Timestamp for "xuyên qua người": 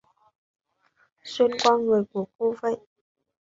1.23-2.03